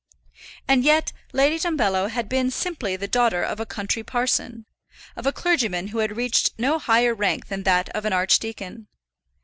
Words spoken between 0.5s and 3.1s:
And yet Lady Dumbello had been simply the